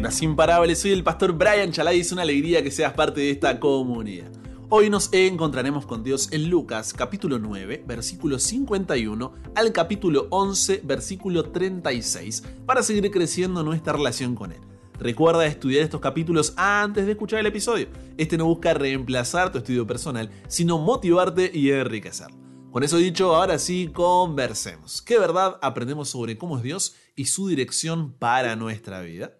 Buenas 0.00 0.22
imparables, 0.22 0.80
soy 0.80 0.92
el 0.92 1.04
pastor 1.04 1.32
Brian 1.34 1.72
Chalai 1.72 1.98
y 1.98 2.00
es 2.00 2.10
una 2.10 2.22
alegría 2.22 2.62
que 2.64 2.70
seas 2.70 2.94
parte 2.94 3.20
de 3.20 3.32
esta 3.32 3.60
comunidad. 3.60 4.32
Hoy 4.70 4.88
nos 4.88 5.12
encontraremos 5.12 5.84
con 5.84 6.02
Dios 6.02 6.32
en 6.32 6.48
Lucas 6.48 6.94
capítulo 6.94 7.38
9, 7.38 7.84
versículo 7.86 8.38
51 8.38 9.34
al 9.54 9.72
capítulo 9.72 10.26
11, 10.30 10.80
versículo 10.84 11.50
36, 11.50 12.44
para 12.64 12.82
seguir 12.82 13.10
creciendo 13.10 13.62
nuestra 13.62 13.92
relación 13.92 14.34
con 14.34 14.52
Él. 14.52 14.60
Recuerda 14.98 15.44
estudiar 15.44 15.82
estos 15.82 16.00
capítulos 16.00 16.54
antes 16.56 17.04
de 17.04 17.12
escuchar 17.12 17.40
el 17.40 17.46
episodio. 17.46 17.88
Este 18.16 18.38
no 18.38 18.46
busca 18.46 18.72
reemplazar 18.72 19.52
tu 19.52 19.58
estudio 19.58 19.86
personal, 19.86 20.30
sino 20.48 20.78
motivarte 20.78 21.50
y 21.52 21.72
enriquecerlo. 21.72 22.38
Con 22.72 22.84
eso 22.84 22.96
dicho, 22.96 23.36
ahora 23.36 23.58
sí, 23.58 23.90
conversemos. 23.92 25.02
¿Qué 25.02 25.18
verdad 25.18 25.58
aprendemos 25.60 26.08
sobre 26.08 26.38
cómo 26.38 26.56
es 26.56 26.62
Dios 26.62 26.94
y 27.16 27.26
su 27.26 27.48
dirección 27.48 28.14
para 28.14 28.56
nuestra 28.56 29.02
vida? 29.02 29.39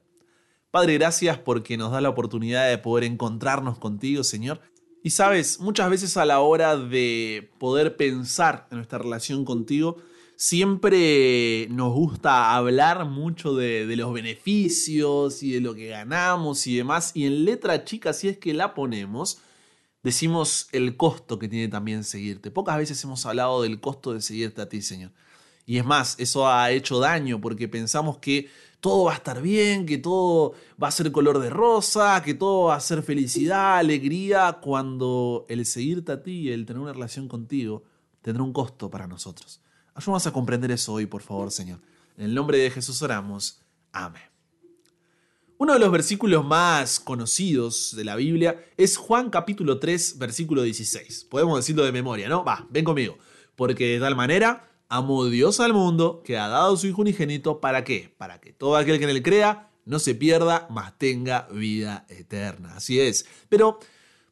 Padre, 0.71 0.95
gracias 0.95 1.37
porque 1.37 1.77
nos 1.77 1.91
da 1.91 2.01
la 2.01 2.11
oportunidad 2.11 2.69
de 2.69 2.79
poder 2.79 3.05
encontrarnos 3.05 3.79
contigo, 3.79 4.23
Señor. 4.23 4.61
Y 5.03 5.11
sabes, 5.11 5.59
muchas 5.59 5.91
veces 5.91 6.17
a 6.17 6.25
la 6.25 6.41
hora 6.41 6.77
de 6.77 7.51
poder 7.59 7.97
pensar 7.97 8.69
en 8.71 8.77
nuestra 8.77 8.99
relación 8.99 9.45
contigo, 9.45 9.97
siempre 10.37 11.67
nos 11.71 11.93
gusta 11.93 12.55
hablar 12.55 13.05
mucho 13.07 13.55
de, 13.57 13.87
de, 13.87 13.97
los 13.97 14.13
beneficios 14.13 15.43
y 15.43 15.53
de 15.53 15.61
lo 15.61 15.75
que 15.75 15.89
ganamos 15.89 16.67
y 16.69 16.77
demás. 16.77 17.13
Y 17.15 17.27
en 17.27 17.45
letra 17.45 17.85
chica, 17.85 18.13
si 18.13 18.29
es 18.29 18.39
que 18.39 18.55
la 18.55 18.75
ponemos, 18.75 19.39
decimos 20.05 20.69
el 20.71 20.97
costo 20.97 21.39
que 21.39 21.49
tiene 21.49 21.67
también 21.69 22.05
seguirte. 22.05 22.53
Pocas 22.53 22.77
veces 22.77 23.03
hemos 23.03 23.27
hablado 23.27 23.63
del 23.63 23.81
costo 23.81 24.15
de 24.15 24.21
seguirte 24.21 24.63
a 24.63 24.69
ti, 24.69 24.83
Señor. 24.83 25.11
Y 25.71 25.79
es 25.79 25.85
más, 25.85 26.17
eso 26.19 26.49
ha 26.49 26.73
hecho 26.73 26.99
daño 26.99 27.41
porque 27.41 27.69
pensamos 27.69 28.19
que 28.19 28.51
todo 28.81 29.05
va 29.05 29.13
a 29.13 29.15
estar 29.15 29.41
bien, 29.41 29.87
que 29.87 29.99
todo 29.99 30.55
va 30.83 30.89
a 30.89 30.91
ser 30.91 31.13
color 31.13 31.39
de 31.39 31.49
rosa, 31.49 32.21
que 32.25 32.35
todo 32.35 32.65
va 32.65 32.75
a 32.75 32.81
ser 32.81 33.05
felicidad, 33.05 33.79
alegría, 33.79 34.59
cuando 34.61 35.47
el 35.49 35.65
seguirte 35.65 36.11
a 36.11 36.25
ti, 36.25 36.51
el 36.51 36.67
tener 36.67 36.83
una 36.83 36.93
relación 36.93 37.29
contigo, 37.29 37.85
tendrá 38.21 38.43
un 38.43 38.53
costo 38.53 38.91
para 38.91 39.07
nosotros. 39.07 39.61
Ayúdanos 39.95 40.27
a 40.27 40.33
comprender 40.33 40.73
eso 40.73 40.95
hoy, 40.95 41.07
por 41.07 41.23
favor, 41.23 41.53
Señor. 41.53 41.79
En 42.17 42.25
el 42.25 42.35
nombre 42.35 42.59
de 42.59 42.73
Jesús 42.73 43.01
oramos. 43.03 43.63
Amén. 43.93 44.23
Uno 45.57 45.75
de 45.75 45.79
los 45.79 45.93
versículos 45.93 46.45
más 46.45 46.99
conocidos 46.99 47.95
de 47.95 48.03
la 48.03 48.17
Biblia 48.17 48.61
es 48.77 48.97
Juan 48.97 49.31
capítulo 49.31 49.79
3, 49.79 50.19
versículo 50.19 50.63
16. 50.63 51.29
Podemos 51.31 51.57
decirlo 51.61 51.85
de 51.85 51.93
memoria, 51.93 52.29
¿no? 52.29 52.43
Va, 52.45 52.67
ven 52.71 52.85
conmigo. 52.85 53.19
Porque 53.55 53.87
de 53.87 54.01
tal 54.01 54.17
manera 54.17 54.67
amó 54.91 55.25
Dios 55.27 55.61
al 55.61 55.73
mundo 55.73 56.21
que 56.23 56.37
ha 56.37 56.49
dado 56.49 56.77
su 56.77 56.89
Hijo 56.89 57.01
unigénito. 57.01 57.61
¿Para 57.61 57.85
qué? 57.85 58.13
Para 58.19 58.41
que 58.41 58.53
todo 58.53 58.77
aquel 58.77 58.99
que 58.99 59.05
en 59.05 59.11
él 59.11 59.23
crea 59.23 59.71
no 59.87 59.99
se 59.99 60.15
pierda, 60.15 60.67
mas 60.69 60.99
tenga 60.99 61.49
vida 61.51 62.05
eterna. 62.09 62.75
Así 62.75 63.01
es. 63.01 63.25
Pero 63.49 63.79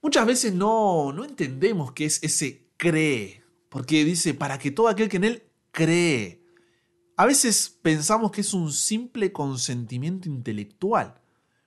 muchas 0.03 0.27
veces 0.27 0.53
no, 0.53 1.12
no 1.12 1.25
entendemos 1.25 1.92
qué 1.92 2.05
es 2.05 2.23
ese 2.23 2.67
cree. 2.77 3.42
Porque 3.69 4.05
dice, 4.05 4.34
para 4.34 4.59
que 4.59 4.70
todo 4.70 4.89
aquel 4.89 5.09
que 5.09 5.17
en 5.17 5.25
él 5.25 5.42
cree. 5.70 6.42
A 7.17 7.25
veces 7.25 7.78
pensamos 7.81 8.33
que 8.33 8.41
es 8.41 8.53
un 8.53 8.72
simple 8.72 9.33
consentimiento 9.33 10.28
intelectual, 10.28 11.20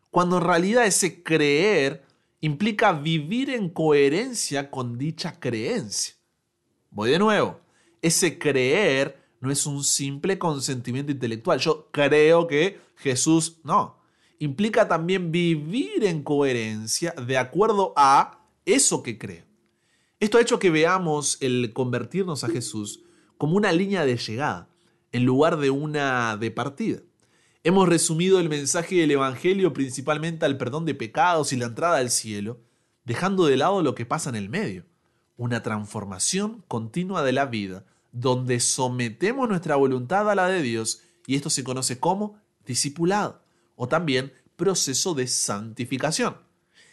cuando 0.10 0.38
en 0.38 0.44
realidad 0.44 0.86
ese 0.86 1.24
creer 1.24 2.04
implica 2.42 2.94
vivir 2.94 3.50
en 3.50 3.70
coherencia 3.70 4.70
con 4.70 4.98
dicha 4.98 5.40
creencia. 5.40 6.16
Voy 6.90 7.12
de 7.12 7.20
nuevo 7.20 7.62
ese 8.02 8.38
creer 8.38 9.22
no 9.40 9.52
es 9.52 9.66
un 9.66 9.84
simple 9.84 10.38
consentimiento 10.38 11.12
intelectual. 11.12 11.60
Yo 11.60 11.90
creo 11.92 12.48
que 12.48 12.80
Jesús, 12.96 13.58
no. 13.64 14.00
Implica 14.40 14.88
también 14.88 15.32
vivir 15.32 16.04
en 16.04 16.24
coherencia 16.24 17.12
de 17.12 17.38
acuerdo 17.38 17.94
a 17.96 18.46
eso 18.66 19.04
que 19.04 19.18
creo. 19.18 19.46
Esto 20.20 20.38
ha 20.38 20.42
hecho 20.42 20.60
que 20.60 20.70
veamos 20.70 21.38
el 21.42 21.74
convertirnos 21.74 22.44
a 22.44 22.50
Jesús 22.50 23.02
como 23.38 23.58
una 23.58 23.72
línea 23.72 24.06
de 24.06 24.18
llegada, 24.18 24.70
en 25.12 25.26
lugar 25.26 25.58
de 25.58 25.72
una 25.72 26.38
de 26.38 26.52
partida. 26.52 27.00
Hemos 27.64 27.90
resumido 27.90 28.40
el 28.40 28.50
mensaje 28.50 28.96
del 28.96 29.12
Evangelio 29.12 29.74
principalmente 29.74 30.46
al 30.46 30.58
perdón 30.58 30.86
de 30.86 30.96
pecados 30.96 31.54
y 31.54 31.58
la 31.58 31.66
entrada 31.66 31.98
al 31.98 32.12
cielo, 32.12 32.60
dejando 33.04 33.46
de 33.46 33.58
lado 33.58 33.82
lo 33.82 33.96
que 33.96 34.06
pasa 34.06 34.30
en 34.30 34.36
el 34.36 34.50
medio, 34.50 34.86
una 35.38 35.64
transformación 35.64 36.64
continua 36.68 37.24
de 37.24 37.32
la 37.32 37.48
vida 37.48 37.86
donde 38.12 38.60
sometemos 38.60 39.48
nuestra 39.48 39.76
voluntad 39.76 40.30
a 40.30 40.36
la 40.36 40.48
de 40.48 40.62
Dios 40.62 41.04
y 41.28 41.36
esto 41.36 41.50
se 41.50 41.64
conoce 41.64 42.00
como 42.00 42.40
discipulado 42.66 43.44
o 43.76 43.88
también 43.88 44.34
proceso 44.56 45.14
de 45.14 45.28
santificación. 45.28 46.38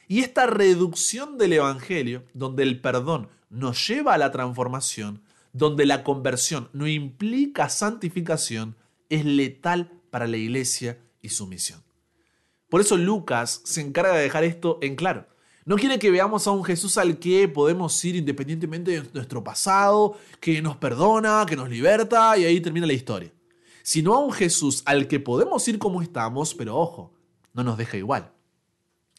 Y 0.06 0.20
esta 0.20 0.46
reducción 0.46 1.36
del 1.36 1.52
Evangelio, 1.54 2.24
donde 2.32 2.62
el 2.62 2.80
perdón 2.80 3.28
nos 3.50 3.86
lleva 3.86 4.14
a 4.14 4.18
la 4.18 4.32
transformación, 4.32 5.22
donde 5.52 5.84
la 5.84 6.02
conversión 6.02 6.70
no 6.72 6.86
implica 6.86 7.68
santificación, 7.68 8.76
es 9.10 9.24
letal 9.24 9.92
para 10.10 10.26
la 10.26 10.36
iglesia 10.36 10.98
y 11.20 11.30
su 11.30 11.46
misión. 11.46 11.82
Por 12.68 12.80
eso 12.80 12.96
Lucas 12.96 13.62
se 13.64 13.80
encarga 13.80 14.14
de 14.14 14.22
dejar 14.22 14.44
esto 14.44 14.78
en 14.82 14.96
claro. 14.96 15.26
No 15.68 15.76
quiere 15.76 15.98
que 15.98 16.10
veamos 16.10 16.46
a 16.46 16.50
un 16.50 16.64
Jesús 16.64 16.96
al 16.96 17.18
que 17.18 17.46
podemos 17.46 18.02
ir 18.02 18.16
independientemente 18.16 19.02
de 19.02 19.10
nuestro 19.12 19.44
pasado, 19.44 20.16
que 20.40 20.62
nos 20.62 20.78
perdona, 20.78 21.44
que 21.46 21.56
nos 21.56 21.68
liberta 21.68 22.38
y 22.38 22.46
ahí 22.46 22.58
termina 22.58 22.86
la 22.86 22.94
historia. 22.94 23.30
Sino 23.82 24.14
a 24.14 24.18
un 24.18 24.32
Jesús 24.32 24.82
al 24.86 25.08
que 25.08 25.20
podemos 25.20 25.68
ir 25.68 25.78
como 25.78 26.00
estamos, 26.00 26.54
pero 26.54 26.74
ojo, 26.74 27.12
no 27.52 27.64
nos 27.64 27.76
deja 27.76 27.98
igual. 27.98 28.32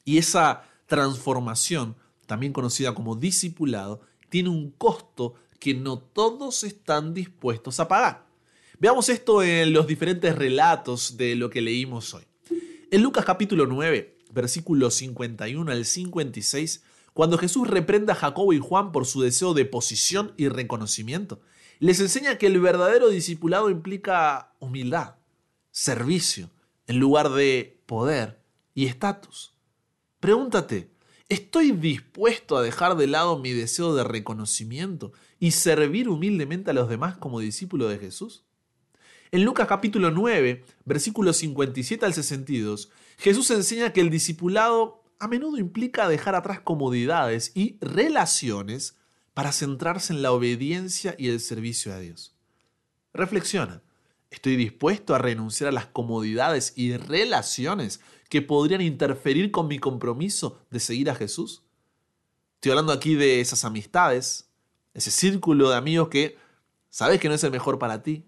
Y 0.04 0.18
esa 0.18 0.64
transformación, 0.88 1.96
también 2.26 2.52
conocida 2.52 2.96
como 2.96 3.16
discipulado, 3.16 4.02
tiene 4.30 4.50
un 4.50 4.72
costo 4.72 5.36
que 5.60 5.76
no 5.76 6.00
todos 6.00 6.64
están 6.64 7.14
dispuestos 7.14 7.80
a 7.80 7.88
pagar. 7.88 8.26
Veamos 8.80 9.08
esto 9.10 9.44
en 9.44 9.72
los 9.72 9.86
diferentes 9.86 10.36
relatos 10.36 11.16
de 11.16 11.36
lo 11.36 11.52
que 11.52 11.62
leímos 11.62 12.16
hoy. 12.16 12.24
En 12.90 13.04
Lucas 13.04 13.24
capítulo 13.24 13.68
9, 13.68 14.19
versículos 14.30 14.96
51 14.96 15.72
al 15.72 15.86
56, 15.86 16.84
cuando 17.14 17.38
Jesús 17.38 17.68
reprenda 17.68 18.14
a 18.14 18.16
Jacobo 18.16 18.54
y 18.54 18.60
Juan 18.60 18.92
por 18.92 19.06
su 19.06 19.22
deseo 19.22 19.54
de 19.54 19.66
posición 19.66 20.34
y 20.38 20.48
reconocimiento, 20.48 21.42
les 21.80 22.00
enseña 22.00 22.38
que 22.38 22.48
el 22.48 22.60
verdadero 22.60 23.10
discipulado 23.10 23.70
implica 23.70 24.54
humildad, 24.60 25.16
servicio, 25.72 26.50
en 26.88 27.00
lugar 27.00 27.30
de 27.30 27.82
poder 27.86 28.42
y 28.74 28.86
estatus. 28.86 29.54
Pregúntate, 30.20 30.92
¿estoy 31.30 31.72
dispuesto 31.72 32.58
a 32.58 32.62
dejar 32.62 32.96
de 32.98 33.08
lado 33.08 33.40
mi 33.40 33.52
deseo 33.52 33.96
de 33.96 34.04
reconocimiento 34.04 35.14
y 35.40 35.52
servir 35.52 36.10
humildemente 36.10 36.72
a 36.72 36.74
los 36.74 36.90
demás 36.90 37.18
como 37.18 37.40
discípulo 37.40 37.88
de 37.88 38.00
Jesús? 38.00 38.44
En 39.32 39.46
Lucas 39.46 39.68
capítulo 39.68 40.10
9, 40.10 40.66
versículos 40.86 41.38
57 41.38 42.04
al 42.04 42.16
62, 42.16 42.90
Jesús 43.20 43.52
enseña 43.52 43.94
que 43.94 44.02
el 44.02 44.10
discipulado 44.10 45.04
a 45.20 45.28
menudo 45.28 45.60
implica 45.60 46.10
dejar 46.10 46.34
atrás 46.34 46.62
comodidades 46.62 47.52
y 47.54 47.78
relaciones 47.80 48.98
para 49.36 49.52
centrarse 49.52 50.14
en 50.14 50.24
la 50.24 50.32
obediencia 50.32 51.14
y 51.20 51.30
el 51.30 51.40
servicio 51.42 51.94
a 51.94 52.00
Dios. 52.00 52.36
Reflexiona, 53.14 53.84
¿estoy 54.32 54.56
dispuesto 54.56 55.14
a 55.14 55.20
renunciar 55.20 55.68
a 55.68 55.74
las 55.74 55.86
comodidades 55.86 56.74
y 56.76 56.98
relaciones 56.98 58.02
que 58.30 58.42
podrían 58.42 58.82
interferir 58.82 59.52
con 59.52 59.68
mi 59.68 59.78
compromiso 59.78 60.60
de 60.72 60.80
seguir 60.80 61.08
a 61.12 61.16
Jesús? 61.16 61.62
Estoy 62.56 62.72
hablando 62.72 62.94
aquí 62.94 63.14
de 63.14 63.42
esas 63.42 63.64
amistades, 63.64 64.50
ese 64.96 65.12
círculo 65.12 65.70
de 65.70 65.76
amigos 65.76 66.10
que 66.10 66.36
sabes 66.90 67.20
que 67.20 67.30
no 67.30 67.36
es 67.36 67.44
el 67.44 67.52
mejor 67.52 67.78
para 67.78 68.02
ti, 68.02 68.26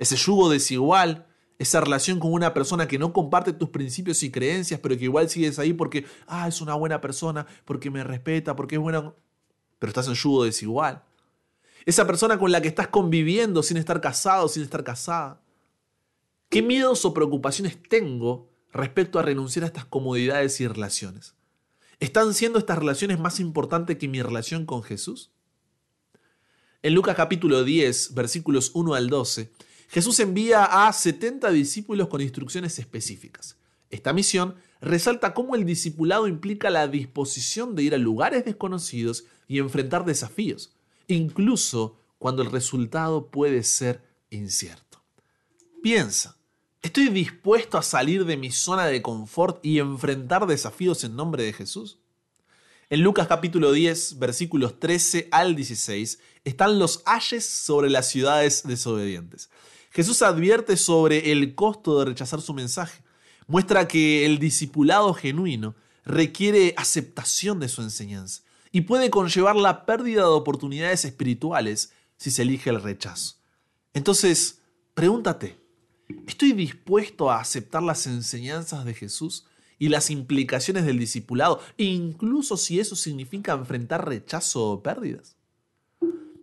ese 0.00 0.16
yugo 0.16 0.50
desigual 0.50 1.26
esa 1.60 1.82
relación 1.82 2.18
con 2.18 2.32
una 2.32 2.54
persona 2.54 2.88
que 2.88 2.98
no 2.98 3.12
comparte 3.12 3.52
tus 3.52 3.68
principios 3.68 4.22
y 4.22 4.30
creencias, 4.30 4.80
pero 4.80 4.96
que 4.96 5.04
igual 5.04 5.28
sigues 5.28 5.58
ahí 5.58 5.74
porque, 5.74 6.06
ah, 6.26 6.48
es 6.48 6.62
una 6.62 6.72
buena 6.74 7.02
persona, 7.02 7.46
porque 7.66 7.90
me 7.90 8.02
respeta, 8.02 8.56
porque 8.56 8.76
es 8.76 8.80
buena, 8.80 9.12
pero 9.78 9.90
estás 9.90 10.08
en 10.08 10.14
yugo 10.14 10.44
desigual. 10.44 11.04
Esa 11.84 12.06
persona 12.06 12.38
con 12.38 12.50
la 12.50 12.62
que 12.62 12.68
estás 12.68 12.88
conviviendo 12.88 13.62
sin 13.62 13.76
estar 13.76 14.00
casado, 14.00 14.48
sin 14.48 14.62
estar 14.62 14.82
casada. 14.82 15.42
¿Qué 16.48 16.62
miedos 16.62 17.04
o 17.04 17.12
preocupaciones 17.12 17.76
tengo 17.90 18.48
respecto 18.72 19.18
a 19.18 19.22
renunciar 19.22 19.64
a 19.64 19.66
estas 19.66 19.84
comodidades 19.84 20.58
y 20.62 20.66
relaciones? 20.66 21.34
¿Están 21.98 22.32
siendo 22.32 22.58
estas 22.58 22.78
relaciones 22.78 23.20
más 23.20 23.38
importantes 23.38 23.98
que 23.98 24.08
mi 24.08 24.22
relación 24.22 24.64
con 24.64 24.82
Jesús? 24.82 25.30
En 26.82 26.94
Lucas 26.94 27.16
capítulo 27.16 27.64
10, 27.64 28.14
versículos 28.14 28.70
1 28.72 28.94
al 28.94 29.10
12, 29.10 29.52
Jesús 29.90 30.20
envía 30.20 30.86
a 30.86 30.92
70 30.92 31.50
discípulos 31.50 32.08
con 32.08 32.20
instrucciones 32.20 32.78
específicas. 32.78 33.56
Esta 33.90 34.12
misión 34.12 34.54
resalta 34.80 35.34
cómo 35.34 35.56
el 35.56 35.66
discipulado 35.66 36.28
implica 36.28 36.70
la 36.70 36.86
disposición 36.86 37.74
de 37.74 37.82
ir 37.82 37.94
a 37.94 37.98
lugares 37.98 38.44
desconocidos 38.44 39.24
y 39.48 39.58
enfrentar 39.58 40.04
desafíos, 40.04 40.72
incluso 41.08 41.98
cuando 42.18 42.42
el 42.42 42.52
resultado 42.52 43.26
puede 43.32 43.64
ser 43.64 44.00
incierto. 44.30 45.02
Piensa, 45.82 46.36
¿Estoy 46.82 47.08
dispuesto 47.08 47.76
a 47.76 47.82
salir 47.82 48.24
de 48.24 48.38
mi 48.38 48.50
zona 48.50 48.86
de 48.86 49.02
confort 49.02 49.62
y 49.62 49.80
enfrentar 49.80 50.46
desafíos 50.46 51.04
en 51.04 51.14
nombre 51.14 51.42
de 51.42 51.52
Jesús? 51.52 51.98
En 52.88 53.02
Lucas 53.02 53.28
capítulo 53.28 53.72
10, 53.72 54.18
versículos 54.18 54.80
13 54.80 55.28
al 55.30 55.56
16, 55.56 56.20
están 56.44 56.78
los 56.78 57.02
ayes 57.04 57.44
sobre 57.44 57.90
las 57.90 58.08
ciudades 58.08 58.62
desobedientes. 58.66 59.50
Jesús 59.90 60.22
advierte 60.22 60.76
sobre 60.76 61.32
el 61.32 61.54
costo 61.54 61.98
de 61.98 62.06
rechazar 62.06 62.40
su 62.40 62.54
mensaje. 62.54 63.02
Muestra 63.46 63.88
que 63.88 64.24
el 64.24 64.38
discipulado 64.38 65.12
genuino 65.14 65.74
requiere 66.04 66.74
aceptación 66.76 67.60
de 67.60 67.68
su 67.68 67.82
enseñanza 67.82 68.42
y 68.72 68.82
puede 68.82 69.10
conllevar 69.10 69.56
la 69.56 69.84
pérdida 69.86 70.22
de 70.22 70.28
oportunidades 70.28 71.04
espirituales 71.04 71.92
si 72.16 72.30
se 72.30 72.42
elige 72.42 72.70
el 72.70 72.82
rechazo. 72.82 73.36
Entonces, 73.92 74.60
pregúntate, 74.94 75.58
¿estoy 76.26 76.52
dispuesto 76.52 77.30
a 77.30 77.40
aceptar 77.40 77.82
las 77.82 78.06
enseñanzas 78.06 78.84
de 78.84 78.94
Jesús 78.94 79.46
y 79.80 79.88
las 79.88 80.10
implicaciones 80.10 80.84
del 80.84 80.98
discipulado, 80.98 81.58
incluso 81.78 82.58
si 82.58 82.78
eso 82.78 82.94
significa 82.94 83.54
enfrentar 83.54 84.06
rechazo 84.06 84.72
o 84.72 84.82
pérdidas. 84.82 85.36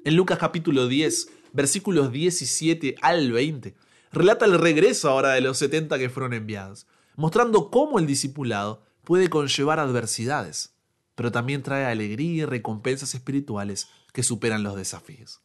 En 0.03 0.15
Lucas 0.15 0.39
capítulo 0.39 0.87
10, 0.87 1.29
versículos 1.53 2.11
17 2.11 2.95
al 3.01 3.31
20, 3.31 3.75
relata 4.11 4.45
el 4.45 4.59
regreso 4.59 5.09
ahora 5.09 5.31
de 5.33 5.41
los 5.41 5.57
70 5.57 5.97
que 5.97 6.09
fueron 6.09 6.33
enviados, 6.33 6.87
mostrando 7.15 7.69
cómo 7.69 7.99
el 7.99 8.07
discipulado 8.07 8.83
puede 9.03 9.29
conllevar 9.29 9.79
adversidades, 9.79 10.75
pero 11.15 11.31
también 11.31 11.63
trae 11.63 11.85
alegría 11.85 12.43
y 12.43 12.45
recompensas 12.45 13.15
espirituales 13.15 13.87
que 14.13 14.23
superan 14.23 14.63
los 14.63 14.75
desafíos. 14.75 15.41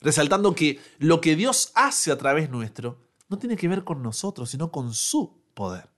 Resaltando 0.00 0.54
que 0.54 0.80
lo 0.98 1.20
que 1.20 1.34
Dios 1.34 1.72
hace 1.74 2.12
a 2.12 2.18
través 2.18 2.50
nuestro 2.50 2.98
no 3.28 3.38
tiene 3.38 3.56
que 3.56 3.68
ver 3.68 3.84
con 3.84 4.02
nosotros, 4.02 4.50
sino 4.50 4.70
con 4.70 4.94
su 4.94 5.40
poder. 5.54 5.88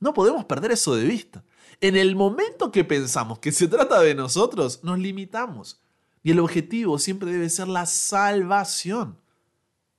No 0.00 0.14
podemos 0.14 0.46
perder 0.46 0.72
eso 0.72 0.94
de 0.94 1.04
vista. 1.04 1.44
En 1.80 1.96
el 1.96 2.16
momento 2.16 2.72
que 2.72 2.84
pensamos 2.84 3.38
que 3.38 3.52
se 3.52 3.68
trata 3.68 4.00
de 4.00 4.14
nosotros, 4.14 4.80
nos 4.82 4.98
limitamos. 4.98 5.80
Y 6.22 6.32
el 6.32 6.40
objetivo 6.40 6.98
siempre 6.98 7.32
debe 7.32 7.48
ser 7.48 7.68
la 7.68 7.86
salvación. 7.86 9.18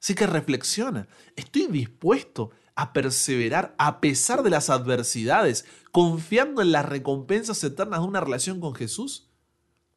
Así 0.01 0.15
que 0.15 0.27
reflexiona, 0.27 1.07
¿estoy 1.35 1.67
dispuesto 1.67 2.51
a 2.75 2.93
perseverar 2.93 3.75
a 3.77 4.01
pesar 4.01 4.43
de 4.43 4.49
las 4.49 4.69
adversidades, 4.69 5.65
confiando 5.91 6.61
en 6.61 6.71
las 6.71 6.87
recompensas 6.87 7.63
eternas 7.63 8.01
de 8.01 8.07
una 8.07 8.21
relación 8.21 8.59
con 8.59 8.73
Jesús? 8.73 9.29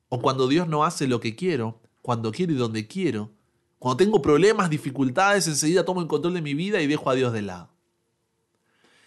¿O 0.09 0.21
cuando 0.21 0.49
Dios 0.49 0.69
no 0.69 0.85
hace 0.85 1.07
lo 1.07 1.21
que 1.21 1.35
quiero, 1.35 1.81
cuando 2.03 2.33
quiero 2.33 2.53
y 2.53 2.57
donde 2.57 2.87
quiero? 2.87 3.33
Cuando 3.79 3.97
tengo 3.97 4.23
problemas, 4.23 4.71
dificultades, 4.71 5.47
enseguida 5.47 5.85
tomo 5.85 6.01
el 6.01 6.07
control 6.07 6.35
de 6.35 6.43
mi 6.43 6.55
vida 6.55 6.81
y 6.81 6.87
dejo 6.87 7.11
a 7.11 7.15
Dios 7.15 7.33
de 7.33 7.43
lado. 7.43 7.71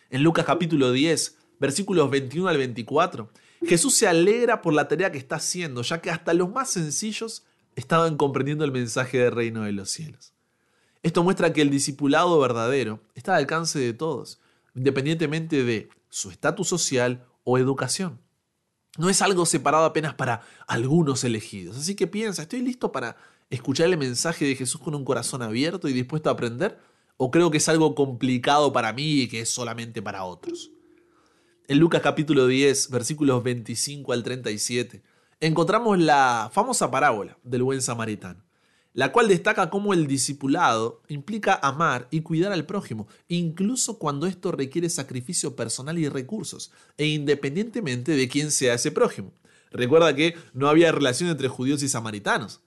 En 0.09 0.23
Lucas 0.23 0.45
capítulo 0.45 0.91
10, 0.91 1.37
versículos 1.59 2.09
21 2.09 2.47
al 2.47 2.57
24, 2.57 3.29
Jesús 3.65 3.95
se 3.95 4.07
alegra 4.07 4.61
por 4.61 4.73
la 4.73 4.87
tarea 4.87 5.11
que 5.11 5.17
está 5.17 5.37
haciendo, 5.37 5.81
ya 5.81 6.01
que 6.01 6.11
hasta 6.11 6.33
los 6.33 6.49
más 6.49 6.69
sencillos 6.69 7.43
estaban 7.75 8.17
comprendiendo 8.17 8.63
el 8.63 8.71
mensaje 8.71 9.17
del 9.19 9.31
reino 9.31 9.63
de 9.63 9.71
los 9.71 9.89
cielos. 9.89 10.33
Esto 11.03 11.23
muestra 11.23 11.53
que 11.53 11.61
el 11.61 11.69
discipulado 11.69 12.39
verdadero 12.39 12.99
está 13.15 13.33
al 13.33 13.39
alcance 13.39 13.79
de 13.79 13.93
todos, 13.93 14.39
independientemente 14.75 15.63
de 15.63 15.89
su 16.09 16.29
estatus 16.29 16.67
social 16.67 17.25
o 17.43 17.57
educación. 17.57 18.19
No 18.97 19.09
es 19.09 19.21
algo 19.21 19.45
separado 19.45 19.85
apenas 19.85 20.15
para 20.15 20.41
algunos 20.67 21.23
elegidos. 21.23 21.77
Así 21.77 21.95
que 21.95 22.07
piensa, 22.07 22.41
¿estoy 22.41 22.61
listo 22.61 22.91
para 22.91 23.15
escuchar 23.49 23.87
el 23.87 23.97
mensaje 23.97 24.45
de 24.45 24.55
Jesús 24.55 24.81
con 24.81 24.95
un 24.95 25.05
corazón 25.05 25.41
abierto 25.41 25.87
y 25.87 25.93
dispuesto 25.93 26.29
a 26.29 26.33
aprender? 26.33 26.79
o 27.17 27.31
creo 27.31 27.51
que 27.51 27.57
es 27.57 27.67
algo 27.67 27.95
complicado 27.95 28.71
para 28.71 28.93
mí 28.93 29.21
y 29.21 29.27
que 29.27 29.41
es 29.41 29.49
solamente 29.49 30.01
para 30.01 30.23
otros. 30.23 30.71
En 31.69 31.79
Lucas 31.79 32.01
capítulo 32.01 32.47
10, 32.47 32.91
versículos 32.91 33.43
25 33.43 34.13
al 34.13 34.23
37, 34.23 35.03
encontramos 35.41 35.99
la 35.99 36.49
famosa 36.53 36.89
parábola 36.89 37.37
del 37.43 37.61
buen 37.63 37.81
samaritano, 37.81 38.41
la 38.93 39.11
cual 39.11 39.27
destaca 39.27 39.69
cómo 39.69 39.93
el 39.93 40.07
discipulado 40.07 41.01
implica 41.09 41.59
amar 41.61 42.07
y 42.09 42.21
cuidar 42.21 42.53
al 42.53 42.65
prójimo, 42.65 43.09
incluso 43.27 43.99
cuando 43.99 44.27
esto 44.27 44.53
requiere 44.53 44.89
sacrificio 44.89 45.57
personal 45.57 45.97
y 45.97 46.07
recursos, 46.07 46.71
e 46.95 47.07
independientemente 47.07 48.13
de 48.13 48.29
quién 48.29 48.51
sea 48.51 48.75
ese 48.75 48.91
prójimo. 48.91 49.33
Recuerda 49.69 50.15
que 50.15 50.37
no 50.53 50.69
había 50.69 50.93
relación 50.93 51.29
entre 51.29 51.49
judíos 51.49 51.83
y 51.83 51.89
samaritanos. 51.89 52.61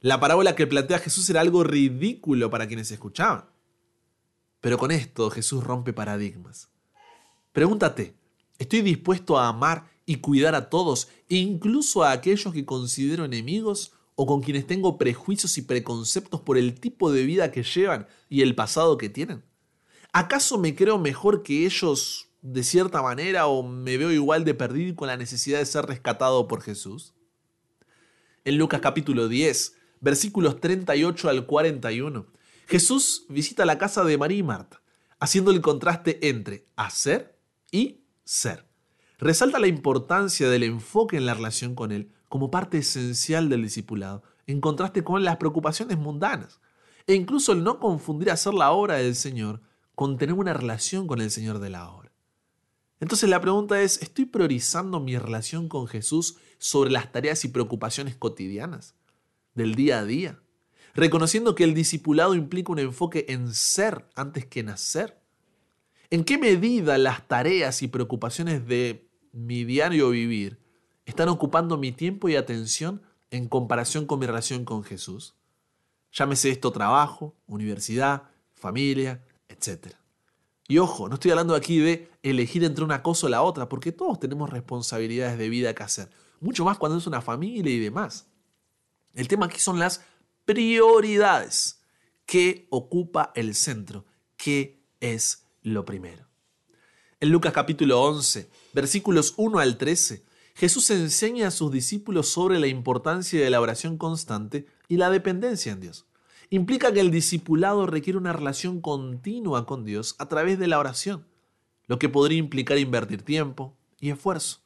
La 0.00 0.20
parábola 0.20 0.54
que 0.54 0.68
plantea 0.68 1.00
Jesús 1.00 1.28
era 1.28 1.40
algo 1.40 1.64
ridículo 1.64 2.50
para 2.50 2.68
quienes 2.68 2.92
escuchaban. 2.92 3.46
Pero 4.60 4.78
con 4.78 4.92
esto 4.92 5.28
Jesús 5.28 5.64
rompe 5.64 5.92
paradigmas. 5.92 6.68
Pregúntate, 7.52 8.14
¿estoy 8.58 8.82
dispuesto 8.82 9.38
a 9.38 9.48
amar 9.48 9.90
y 10.06 10.16
cuidar 10.16 10.54
a 10.54 10.68
todos, 10.70 11.08
incluso 11.28 12.04
a 12.04 12.12
aquellos 12.12 12.52
que 12.52 12.64
considero 12.64 13.24
enemigos 13.24 13.92
o 14.16 14.26
con 14.26 14.42
quienes 14.42 14.66
tengo 14.66 14.98
prejuicios 14.98 15.58
y 15.58 15.62
preconceptos 15.62 16.40
por 16.40 16.58
el 16.58 16.78
tipo 16.78 17.10
de 17.10 17.24
vida 17.24 17.50
que 17.50 17.62
llevan 17.62 18.06
y 18.28 18.42
el 18.42 18.54
pasado 18.54 18.98
que 18.98 19.08
tienen? 19.08 19.44
¿Acaso 20.12 20.58
me 20.58 20.74
creo 20.76 20.98
mejor 20.98 21.42
que 21.42 21.66
ellos 21.66 22.28
de 22.40 22.62
cierta 22.62 23.02
manera 23.02 23.46
o 23.46 23.62
me 23.62 23.96
veo 23.96 24.12
igual 24.12 24.44
de 24.44 24.54
perdido 24.54 24.94
con 24.94 25.08
la 25.08 25.16
necesidad 25.16 25.58
de 25.58 25.66
ser 25.66 25.86
rescatado 25.86 26.46
por 26.46 26.62
Jesús? 26.62 27.14
En 28.44 28.58
Lucas 28.58 28.80
capítulo 28.80 29.26
10, 29.26 29.74
versículos 30.00 30.60
38 30.60 31.28
al 31.30 31.46
41, 31.46 32.26
Jesús 32.68 33.24
visita 33.28 33.64
la 33.64 33.78
casa 33.78 34.04
de 34.04 34.18
María 34.18 34.38
y 34.38 34.42
Marta, 34.42 34.82
haciendo 35.18 35.50
el 35.50 35.60
contraste 35.60 36.28
entre 36.28 36.66
hacer 36.76 37.38
y 37.72 38.03
ser. 38.24 38.66
Resalta 39.18 39.58
la 39.58 39.66
importancia 39.66 40.48
del 40.48 40.64
enfoque 40.64 41.16
en 41.16 41.26
la 41.26 41.34
relación 41.34 41.74
con 41.74 41.92
Él 41.92 42.10
como 42.28 42.50
parte 42.50 42.78
esencial 42.78 43.48
del 43.48 43.62
discipulado, 43.62 44.22
en 44.46 44.60
contraste 44.60 45.04
con 45.04 45.24
las 45.24 45.36
preocupaciones 45.36 45.98
mundanas, 45.98 46.60
e 47.06 47.14
incluso 47.14 47.52
el 47.52 47.62
no 47.62 47.78
confundir 47.78 48.30
hacer 48.30 48.54
la 48.54 48.72
obra 48.72 48.96
del 48.96 49.14
Señor 49.14 49.62
con 49.94 50.18
tener 50.18 50.34
una 50.34 50.52
relación 50.52 51.06
con 51.06 51.20
el 51.20 51.30
Señor 51.30 51.60
de 51.60 51.70
la 51.70 51.88
obra. 51.90 52.10
Entonces 52.98 53.28
la 53.28 53.40
pregunta 53.40 53.80
es, 53.82 54.02
¿estoy 54.02 54.24
priorizando 54.24 54.98
mi 55.00 55.16
relación 55.18 55.68
con 55.68 55.86
Jesús 55.86 56.36
sobre 56.58 56.90
las 56.90 57.12
tareas 57.12 57.44
y 57.44 57.48
preocupaciones 57.48 58.16
cotidianas 58.16 58.94
del 59.54 59.74
día 59.74 60.00
a 60.00 60.04
día? 60.04 60.40
reconociendo 60.94 61.54
que 61.54 61.64
el 61.64 61.74
discipulado 61.74 62.34
implica 62.34 62.72
un 62.72 62.78
enfoque 62.78 63.26
en 63.28 63.52
ser 63.52 64.08
antes 64.14 64.46
que 64.46 64.60
en 64.60 64.70
hacer. 64.70 65.20
¿En 66.14 66.22
qué 66.22 66.38
medida 66.38 66.96
las 66.96 67.26
tareas 67.26 67.82
y 67.82 67.88
preocupaciones 67.88 68.68
de 68.68 69.10
mi 69.32 69.64
diario 69.64 70.10
vivir 70.10 70.60
están 71.06 71.28
ocupando 71.28 71.76
mi 71.76 71.90
tiempo 71.90 72.28
y 72.28 72.36
atención 72.36 73.02
en 73.32 73.48
comparación 73.48 74.06
con 74.06 74.20
mi 74.20 74.26
relación 74.26 74.64
con 74.64 74.84
Jesús? 74.84 75.34
Llámese 76.12 76.50
esto 76.50 76.70
trabajo, 76.70 77.34
universidad, 77.48 78.30
familia, 78.52 79.24
etc. 79.48 79.88
Y 80.68 80.78
ojo, 80.78 81.08
no 81.08 81.14
estoy 81.14 81.32
hablando 81.32 81.56
aquí 81.56 81.80
de 81.80 82.08
elegir 82.22 82.62
entre 82.62 82.84
una 82.84 83.02
cosa 83.02 83.26
o 83.26 83.30
la 83.30 83.42
otra, 83.42 83.68
porque 83.68 83.90
todos 83.90 84.20
tenemos 84.20 84.50
responsabilidades 84.50 85.36
de 85.36 85.48
vida 85.48 85.74
que 85.74 85.82
hacer, 85.82 86.10
mucho 86.38 86.64
más 86.64 86.78
cuando 86.78 86.96
es 86.96 87.08
una 87.08 87.22
familia 87.22 87.72
y 87.72 87.80
demás. 87.80 88.28
El 89.14 89.26
tema 89.26 89.46
aquí 89.46 89.58
son 89.58 89.80
las 89.80 90.04
prioridades. 90.44 91.82
¿Qué 92.24 92.68
ocupa 92.70 93.32
el 93.34 93.56
centro? 93.56 94.04
¿Qué 94.36 94.80
es 95.00 95.43
lo 95.72 95.84
primero? 95.84 96.26
En 97.20 97.30
Lucas 97.30 97.52
capítulo 97.52 98.02
11, 98.02 98.50
versículos 98.72 99.34
1 99.36 99.58
al 99.58 99.78
13, 99.78 100.24
Jesús 100.54 100.90
enseña 100.90 101.48
a 101.48 101.50
sus 101.50 101.72
discípulos 101.72 102.28
sobre 102.28 102.60
la 102.60 102.68
importancia 102.68 103.42
de 103.42 103.50
la 103.50 103.60
oración 103.60 103.98
constante 103.98 104.66
y 104.88 104.98
la 104.98 105.10
dependencia 105.10 105.72
en 105.72 105.80
Dios. 105.80 106.06
Implica 106.50 106.92
que 106.92 107.00
el 107.00 107.10
discipulado 107.10 107.86
requiere 107.86 108.18
una 108.18 108.32
relación 108.32 108.80
continua 108.80 109.66
con 109.66 109.84
Dios 109.84 110.14
a 110.18 110.28
través 110.28 110.58
de 110.58 110.68
la 110.68 110.78
oración, 110.78 111.26
lo 111.86 111.98
que 111.98 112.08
podría 112.08 112.38
implicar 112.38 112.78
invertir 112.78 113.22
tiempo 113.22 113.74
y 113.98 114.10
esfuerzo, 114.10 114.60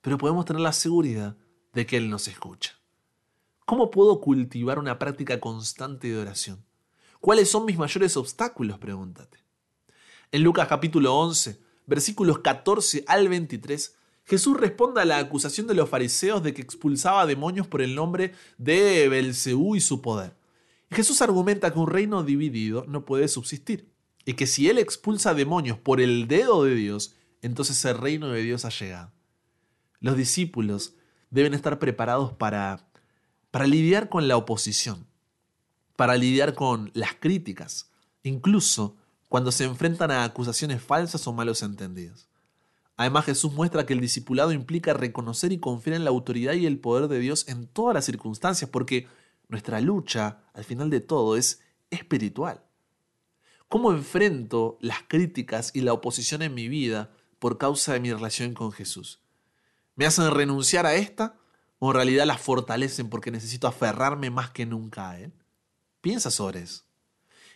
pero 0.00 0.18
podemos 0.18 0.44
tener 0.44 0.60
la 0.60 0.72
seguridad 0.72 1.36
de 1.74 1.86
que 1.86 1.98
Él 1.98 2.10
nos 2.10 2.26
escucha. 2.26 2.78
¿Cómo 3.66 3.90
puedo 3.90 4.20
cultivar 4.20 4.78
una 4.78 4.98
práctica 4.98 5.38
constante 5.38 6.08
de 6.08 6.18
oración? 6.18 6.64
¿Cuáles 7.20 7.50
son 7.50 7.66
mis 7.66 7.76
mayores 7.76 8.16
obstáculos? 8.16 8.78
Pregúntate. 8.78 9.47
En 10.30 10.42
Lucas 10.42 10.68
capítulo 10.68 11.14
11, 11.16 11.58
versículos 11.86 12.40
14 12.40 13.04
al 13.06 13.28
23, 13.28 13.96
Jesús 14.24 14.56
responde 14.58 15.00
a 15.00 15.06
la 15.06 15.18
acusación 15.18 15.66
de 15.66 15.74
los 15.74 15.88
fariseos 15.88 16.42
de 16.42 16.52
que 16.52 16.60
expulsaba 16.60 17.24
demonios 17.24 17.66
por 17.66 17.80
el 17.80 17.94
nombre 17.94 18.34
de 18.58 19.08
Belcebú 19.08 19.74
y 19.74 19.80
su 19.80 20.02
poder. 20.02 20.36
Jesús 20.90 21.22
argumenta 21.22 21.72
que 21.72 21.78
un 21.78 21.88
reino 21.88 22.22
dividido 22.22 22.84
no 22.86 23.04
puede 23.06 23.28
subsistir 23.28 23.88
y 24.26 24.34
que 24.34 24.46
si 24.46 24.68
él 24.68 24.78
expulsa 24.78 25.32
demonios 25.32 25.78
por 25.78 26.00
el 26.00 26.28
dedo 26.28 26.64
de 26.64 26.74
Dios, 26.74 27.14
entonces 27.40 27.82
el 27.86 27.96
reino 27.96 28.28
de 28.28 28.42
Dios 28.42 28.66
ha 28.66 28.70
llegado. 28.70 29.12
Los 30.00 30.16
discípulos 30.16 30.94
deben 31.30 31.54
estar 31.54 31.78
preparados 31.78 32.32
para 32.34 32.88
para 33.50 33.66
lidiar 33.66 34.08
con 34.08 34.28
la 34.28 34.36
oposición, 34.36 35.06
para 35.96 36.16
lidiar 36.16 36.54
con 36.54 36.90
las 36.92 37.14
críticas, 37.14 37.90
incluso 38.22 38.97
cuando 39.28 39.52
se 39.52 39.64
enfrentan 39.64 40.10
a 40.10 40.24
acusaciones 40.24 40.82
falsas 40.82 41.26
o 41.26 41.32
malos 41.32 41.62
entendidos. 41.62 42.28
Además 42.96 43.26
Jesús 43.26 43.52
muestra 43.52 43.86
que 43.86 43.92
el 43.92 44.00
discipulado 44.00 44.50
implica 44.50 44.92
reconocer 44.92 45.52
y 45.52 45.60
confiar 45.60 45.96
en 45.96 46.04
la 46.04 46.10
autoridad 46.10 46.54
y 46.54 46.66
el 46.66 46.80
poder 46.80 47.08
de 47.08 47.20
Dios 47.20 47.46
en 47.48 47.68
todas 47.68 47.94
las 47.94 48.04
circunstancias, 48.04 48.68
porque 48.70 49.06
nuestra 49.48 49.80
lucha, 49.80 50.40
al 50.52 50.64
final 50.64 50.90
de 50.90 51.00
todo, 51.00 51.36
es 51.36 51.62
espiritual. 51.90 52.64
¿Cómo 53.68 53.92
enfrento 53.92 54.78
las 54.80 55.02
críticas 55.06 55.70
y 55.74 55.82
la 55.82 55.92
oposición 55.92 56.42
en 56.42 56.54
mi 56.54 56.68
vida 56.68 57.12
por 57.38 57.56
causa 57.56 57.92
de 57.92 58.00
mi 58.00 58.12
relación 58.12 58.54
con 58.54 58.72
Jesús? 58.72 59.20
¿Me 59.94 60.06
hacen 60.06 60.30
renunciar 60.32 60.86
a 60.86 60.94
esta 60.94 61.38
o 61.78 61.90
en 61.90 61.96
realidad 61.96 62.26
la 62.26 62.38
fortalecen 62.38 63.10
porque 63.10 63.30
necesito 63.30 63.68
aferrarme 63.68 64.30
más 64.30 64.50
que 64.50 64.66
nunca 64.66 65.10
a 65.10 65.20
Él? 65.20 65.32
Piensa 66.00 66.30
sobre 66.30 66.62
eso. 66.62 66.87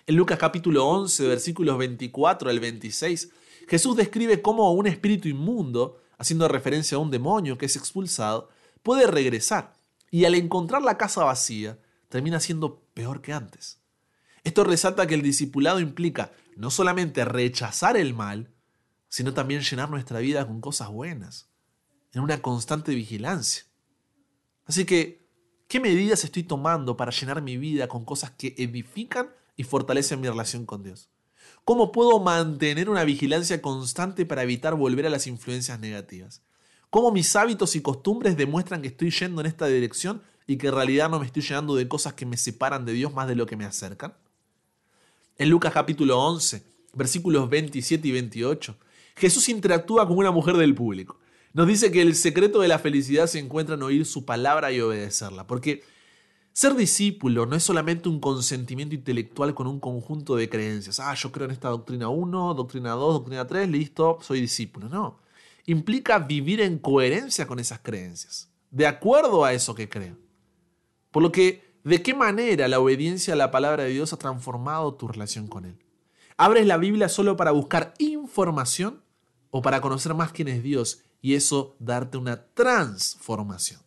En 0.04 0.16
Lucas 0.16 0.36
capítulo 0.36 0.84
11, 0.88 1.28
versículos 1.28 1.78
24 1.78 2.50
al 2.50 2.58
26, 2.58 3.30
Jesús 3.68 3.96
describe 3.96 4.42
cómo 4.42 4.72
un 4.72 4.88
espíritu 4.88 5.28
inmundo, 5.28 6.02
haciendo 6.18 6.48
referencia 6.48 6.96
a 6.96 6.98
un 7.00 7.12
demonio 7.12 7.56
que 7.56 7.66
es 7.66 7.76
expulsado, 7.76 8.48
puede 8.82 9.06
regresar 9.06 9.74
y 10.10 10.24
al 10.24 10.34
encontrar 10.34 10.82
la 10.82 10.98
casa 10.98 11.22
vacía, 11.22 11.78
termina 12.08 12.40
siendo 12.40 12.80
peor 12.94 13.22
que 13.22 13.32
antes. 13.32 13.78
Esto 14.42 14.64
resalta 14.64 15.06
que 15.06 15.14
el 15.14 15.22
discipulado 15.22 15.78
implica 15.78 16.32
no 16.56 16.72
solamente 16.72 17.24
rechazar 17.24 17.96
el 17.96 18.12
mal, 18.12 18.50
sino 19.08 19.34
también 19.34 19.60
llenar 19.60 19.88
nuestra 19.88 20.18
vida 20.18 20.44
con 20.44 20.60
cosas 20.60 20.88
buenas, 20.88 21.48
en 22.12 22.22
una 22.22 22.42
constante 22.42 22.92
vigilancia. 22.92 23.66
Así 24.64 24.84
que, 24.84 25.28
¿qué 25.68 25.78
medidas 25.78 26.24
estoy 26.24 26.42
tomando 26.42 26.96
para 26.96 27.12
llenar 27.12 27.40
mi 27.40 27.56
vida 27.56 27.86
con 27.86 28.04
cosas 28.04 28.32
que 28.32 28.56
edifican 28.58 29.30
y 29.62 29.64
fortalecen 29.64 30.20
mi 30.20 30.28
relación 30.28 30.66
con 30.66 30.82
Dios? 30.82 31.08
¿Cómo 31.64 31.92
puedo 31.92 32.18
mantener 32.18 32.90
una 32.90 33.04
vigilancia 33.04 33.62
constante 33.62 34.26
para 34.26 34.42
evitar 34.42 34.74
volver 34.74 35.06
a 35.06 35.10
las 35.10 35.28
influencias 35.28 35.78
negativas? 35.78 36.42
¿Cómo 36.90 37.12
mis 37.12 37.34
hábitos 37.36 37.76
y 37.76 37.80
costumbres 37.80 38.36
demuestran 38.36 38.82
que 38.82 38.88
estoy 38.88 39.10
yendo 39.10 39.40
en 39.40 39.46
esta 39.46 39.66
dirección 39.66 40.20
y 40.48 40.56
que 40.56 40.66
en 40.66 40.74
realidad 40.74 41.08
no 41.08 41.20
me 41.20 41.26
estoy 41.26 41.42
llenando 41.42 41.76
de 41.76 41.86
cosas 41.86 42.14
que 42.14 42.26
me 42.26 42.36
separan 42.36 42.84
de 42.84 42.92
Dios 42.92 43.14
más 43.14 43.28
de 43.28 43.36
lo 43.36 43.46
que 43.46 43.56
me 43.56 43.64
acercan? 43.64 44.14
En 45.38 45.48
Lucas 45.48 45.72
capítulo 45.72 46.20
11, 46.20 46.64
versículos 46.94 47.48
27 47.48 48.08
y 48.08 48.12
28, 48.12 48.76
Jesús 49.16 49.48
interactúa 49.48 50.06
con 50.06 50.18
una 50.18 50.32
mujer 50.32 50.56
del 50.56 50.74
público. 50.74 51.20
Nos 51.54 51.68
dice 51.68 51.92
que 51.92 52.02
el 52.02 52.16
secreto 52.16 52.60
de 52.60 52.68
la 52.68 52.80
felicidad 52.80 53.28
se 53.28 53.38
encuentra 53.38 53.76
en 53.76 53.82
oír 53.82 54.04
su 54.04 54.24
palabra 54.24 54.72
y 54.72 54.80
obedecerla, 54.80 55.46
porque 55.46 55.84
ser 56.52 56.74
discípulo 56.74 57.46
no 57.46 57.56
es 57.56 57.62
solamente 57.62 58.08
un 58.08 58.20
consentimiento 58.20 58.94
intelectual 58.94 59.54
con 59.54 59.66
un 59.66 59.80
conjunto 59.80 60.36
de 60.36 60.48
creencias. 60.48 61.00
Ah, 61.00 61.14
yo 61.14 61.32
creo 61.32 61.46
en 61.46 61.52
esta 61.52 61.68
doctrina 61.68 62.08
1, 62.08 62.54
doctrina 62.54 62.90
2, 62.92 63.14
doctrina 63.14 63.46
3, 63.46 63.68
listo, 63.68 64.18
soy 64.20 64.40
discípulo. 64.40 64.88
No. 64.88 65.20
Implica 65.66 66.18
vivir 66.18 66.60
en 66.60 66.78
coherencia 66.78 67.46
con 67.46 67.58
esas 67.58 67.80
creencias, 67.80 68.50
de 68.70 68.86
acuerdo 68.86 69.44
a 69.44 69.52
eso 69.52 69.74
que 69.74 69.88
creo. 69.88 70.16
Por 71.10 71.22
lo 71.22 71.30
que 71.30 71.72
¿De 71.84 72.00
qué 72.00 72.14
manera 72.14 72.68
la 72.68 72.78
obediencia 72.78 73.34
a 73.34 73.36
la 73.36 73.50
palabra 73.50 73.82
de 73.82 73.90
Dios 73.90 74.12
ha 74.12 74.16
transformado 74.16 74.94
tu 74.94 75.08
relación 75.08 75.48
con 75.48 75.64
Él? 75.64 75.78
¿Abres 76.36 76.64
la 76.66 76.76
Biblia 76.76 77.08
solo 77.08 77.36
para 77.36 77.50
buscar 77.50 77.94
información 77.98 79.02
o 79.50 79.62
para 79.62 79.80
conocer 79.80 80.14
más 80.14 80.30
quién 80.30 80.46
es 80.46 80.62
Dios 80.62 81.02
y 81.20 81.34
eso 81.34 81.74
darte 81.80 82.18
una 82.18 82.46
transformación? 82.54 83.80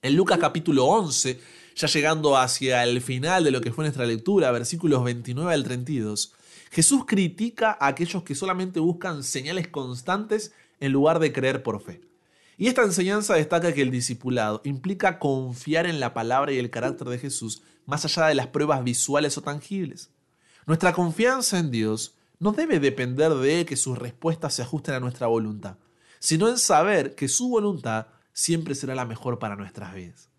En 0.00 0.14
Lucas 0.14 0.38
capítulo 0.38 0.84
11, 0.84 1.40
ya 1.74 1.88
llegando 1.88 2.36
hacia 2.36 2.84
el 2.84 3.00
final 3.00 3.42
de 3.42 3.50
lo 3.50 3.60
que 3.60 3.72
fue 3.72 3.82
nuestra 3.82 4.06
lectura, 4.06 4.52
versículos 4.52 5.02
29 5.02 5.52
al 5.52 5.64
32, 5.64 6.34
Jesús 6.70 7.04
critica 7.04 7.76
a 7.80 7.88
aquellos 7.88 8.22
que 8.22 8.36
solamente 8.36 8.78
buscan 8.78 9.24
señales 9.24 9.66
constantes 9.66 10.52
en 10.78 10.92
lugar 10.92 11.18
de 11.18 11.32
creer 11.32 11.64
por 11.64 11.82
fe. 11.82 12.00
Y 12.56 12.68
esta 12.68 12.84
enseñanza 12.84 13.34
destaca 13.34 13.74
que 13.74 13.82
el 13.82 13.90
discipulado 13.90 14.60
implica 14.62 15.18
confiar 15.18 15.84
en 15.84 15.98
la 15.98 16.14
palabra 16.14 16.52
y 16.52 16.58
el 16.58 16.70
carácter 16.70 17.08
de 17.08 17.18
Jesús 17.18 17.62
más 17.84 18.04
allá 18.04 18.28
de 18.28 18.36
las 18.36 18.46
pruebas 18.46 18.84
visuales 18.84 19.36
o 19.36 19.42
tangibles. 19.42 20.10
Nuestra 20.64 20.92
confianza 20.92 21.58
en 21.58 21.72
Dios 21.72 22.14
no 22.38 22.52
debe 22.52 22.78
depender 22.78 23.34
de 23.34 23.66
que 23.66 23.74
sus 23.74 23.98
respuestas 23.98 24.54
se 24.54 24.62
ajusten 24.62 24.94
a 24.94 25.00
nuestra 25.00 25.26
voluntad, 25.26 25.76
sino 26.20 26.48
en 26.48 26.56
saber 26.58 27.16
que 27.16 27.26
su 27.26 27.48
voluntad 27.48 28.06
siempre 28.38 28.76
será 28.76 28.94
la 28.94 29.04
mejor 29.04 29.40
para 29.40 29.56
nuestras 29.56 29.92
vidas. 29.92 30.30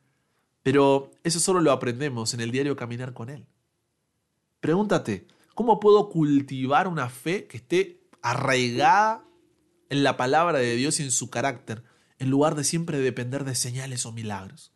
Pero 0.63 1.12
eso 1.25 1.38
solo 1.41 1.60
lo 1.60 1.74
aprendemos 1.74 2.34
en 2.34 2.39
el 2.39 2.50
diario 2.50 2.77
caminar 2.77 3.12
con 3.12 3.29
Él. 3.29 3.46
Pregúntate, 4.62 5.27
¿cómo 5.53 5.82
puedo 5.82 6.08
cultivar 6.08 6.88
una 6.88 7.10
fe 7.10 7.46
que 7.46 7.58
esté 7.58 8.08
arraigada 8.22 9.25
en 9.89 10.03
la 10.03 10.15
palabra 10.15 10.60
de 10.60 10.77
Dios 10.77 11.01
y 11.01 11.03
en 11.03 11.12
su 11.12 11.29
carácter, 11.29 11.84
en 12.20 12.29
lugar 12.29 12.56
de 12.56 12.63
siempre 12.63 13.00
depender 13.00 13.44
de 13.44 13.53
señales 13.53 14.06
o 14.06 14.13
milagros? 14.13 14.72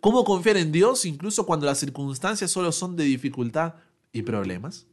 ¿Cómo 0.00 0.24
confiar 0.24 0.58
en 0.58 0.70
Dios 0.70 1.06
incluso 1.06 1.46
cuando 1.46 1.64
las 1.64 1.78
circunstancias 1.78 2.50
solo 2.50 2.72
son 2.72 2.94
de 2.94 3.04
dificultad 3.04 3.76
y 4.12 4.20
problemas? 4.20 4.86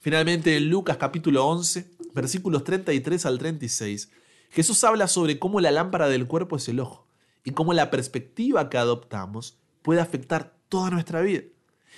Finalmente, 0.00 0.56
en 0.56 0.70
Lucas 0.70 0.96
capítulo 0.96 1.46
11, 1.46 1.88
versículos 2.14 2.64
33 2.64 3.26
al 3.26 3.38
36, 3.38 4.10
Jesús 4.56 4.82
habla 4.84 5.06
sobre 5.06 5.38
cómo 5.38 5.60
la 5.60 5.70
lámpara 5.70 6.08
del 6.08 6.26
cuerpo 6.26 6.56
es 6.56 6.66
el 6.70 6.80
ojo 6.80 7.06
y 7.44 7.50
cómo 7.50 7.74
la 7.74 7.90
perspectiva 7.90 8.70
que 8.70 8.78
adoptamos 8.78 9.58
puede 9.82 10.00
afectar 10.00 10.56
toda 10.70 10.88
nuestra 10.88 11.20
vida. 11.20 11.42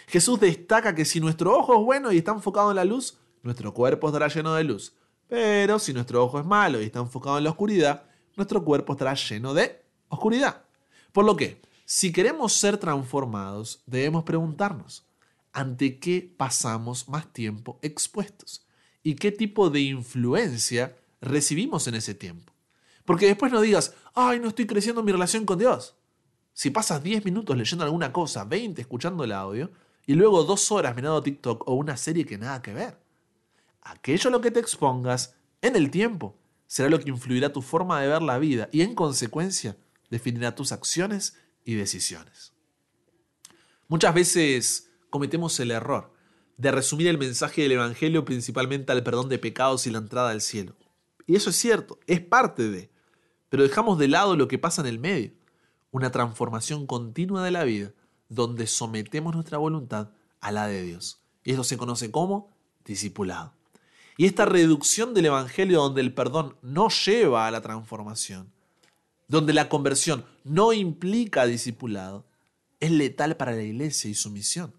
Jesús 0.09 0.41
destaca 0.41 0.97
que 0.97 1.05
si 1.05 1.21
nuestro 1.21 1.57
ojo 1.57 1.79
es 1.79 1.85
bueno 1.85 2.11
y 2.11 2.19
está 2.19 2.33
enfocado 2.33 2.71
en 2.71 2.77
la 2.77 2.85
luz, 2.85 3.17
nuestro 3.45 3.73
cuerpo 3.73 4.09
estará 4.09 4.27
lleno 4.27 4.55
de 4.55 4.65
luz. 4.65 4.93
Pero 5.29 5.79
si 5.79 5.93
nuestro 5.93 6.25
ojo 6.25 6.41
es 6.41 6.47
malo 6.47 6.83
y 6.83 6.87
está 6.87 6.99
enfocado 6.99 7.39
en 7.39 7.45
la 7.45 7.51
oscuridad, 7.51 8.03
nuestro 8.35 8.65
cuerpo 8.65 8.95
estará 8.95 9.15
lleno 9.15 9.55
de 9.55 9.81
oscuridad. 10.09 10.65
Por 11.13 11.27
lo 11.27 11.37
que, 11.37 11.63
si 11.85 12.11
queremos 12.11 12.55
ser 12.55 12.77
transformados, 12.77 13.85
debemos 13.87 14.25
preguntarnos, 14.25 15.07
¿ante 15.53 16.01
qué 16.01 16.35
pasamos 16.37 17.09
más 17.09 17.33
tiempo 17.33 17.79
expuestos? 17.83 18.67
¿Y 19.05 19.15
qué 19.15 19.31
tipo 19.31 19.71
de 19.71 19.83
influencia 19.83 20.97
recibimos 21.21 21.87
en 21.87 21.95
ese 21.95 22.15
tiempo? 22.15 22.53
Porque 23.05 23.27
después 23.27 23.51
no 23.53 23.61
digas, 23.61 23.95
ay, 24.15 24.39
no 24.39 24.49
estoy 24.49 24.67
creciendo 24.67 25.01
en 25.01 25.07
mi 25.07 25.13
relación 25.13 25.47
con 25.47 25.59
Dios. 25.59 25.97
Si 26.53 26.71
pasas 26.71 27.03
10 27.03 27.25
minutos 27.25 27.57
leyendo 27.57 27.85
alguna 27.85 28.13
cosa, 28.13 28.45
20 28.45 28.81
escuchando 28.81 29.25
el 29.25 29.33
audio, 29.33 29.71
y 30.09 30.15
luego 30.15 30.43
dos 30.43 30.73
horas 30.73 30.97
mirando 30.97 31.23
TikTok 31.23 31.69
o 31.69 31.75
una 31.75 31.97
serie 31.97 32.25
que 32.25 32.39
nada 32.39 32.63
que 32.63 32.73
ver. 32.73 32.99
Aquello 33.83 34.29
a 34.29 34.33
lo 34.33 34.41
que 34.41 34.51
te 34.51 34.59
expongas 34.59 35.35
en 35.61 35.77
el 35.77 35.91
tiempo 35.91 36.35
será 36.67 36.89
lo 36.89 36.99
que 36.99 37.11
influirá 37.11 37.53
tu 37.53 37.63
forma 37.63 38.01
de 38.01 38.09
ver 38.09 38.23
la 38.23 38.39
vida 38.39 38.69
y 38.73 38.81
en 38.81 38.95
consecuencia 38.95 39.77
definirá 40.11 40.55
tus 40.55 40.73
acciones 40.73 41.37
y 41.65 41.75
decisiones. 41.75 42.55
Muchas 43.87 44.15
veces 44.15 44.91
cometemos 45.11 45.61
el 45.61 45.71
error 45.71 46.13
de 46.57 46.73
resumir 46.73 47.09
el 47.09 47.19
mensaje 47.19 47.63
del 47.63 47.73
Evangelio 47.73 48.25
principalmente 48.25 48.93
al 48.93 49.03
perdón 49.03 49.29
de 49.29 49.39
pecados 49.39 49.87
y 49.87 49.91
la 49.91 49.99
entrada 49.99 50.31
al 50.31 50.41
cielo. 50.41 50.75
Y 51.29 51.37
eso 51.37 51.51
es 51.51 51.57
cierto, 51.57 52.01
es 52.07 52.21
parte 52.21 52.71
de, 52.71 52.91
pero 53.51 53.63
dejamos 53.63 53.99
de 53.99 54.09
lado 54.09 54.35
lo 54.35 54.49
que 54.49 54.59
pasa 54.59 54.81
en 54.81 54.89
el 54.89 54.99
medio, 54.99 55.33
una 55.91 56.11
transformación 56.11 56.87
continua 56.87 57.45
de 57.45 57.51
la 57.51 57.65
vida 57.65 57.93
donde 58.31 58.67
sometemos 58.67 59.35
nuestra 59.35 59.59
voluntad 59.59 60.09
a 60.41 60.51
la 60.53 60.67
de 60.67 60.83
Dios. 60.83 61.21
Y 61.45 61.53
eso 61.53 61.65
se 61.65 61.77
conoce 61.77 62.11
como 62.11 62.51
discipulado. 62.83 63.53
Y 64.17 64.25
esta 64.25 64.47
reducción 64.47 65.13
del 65.13 65.27
Evangelio 65.27 65.83
donde 65.83 66.01
el 66.01 66.15
perdón 66.15 66.57
no 66.63 66.89
lleva 66.89 67.47
a 67.47 67.51
la 67.51 67.61
transformación, 67.61 68.51
donde 69.29 69.53
la 69.53 69.69
conversión 69.69 70.25
no 70.45 70.73
implica 70.73 71.45
discipulado, 71.45 72.25
es 72.81 72.91
letal 72.91 73.37
para 73.37 73.53
la 73.53 73.63
iglesia 73.63 74.09
y 74.09 74.15
su 74.15 74.31
misión. 74.31 74.73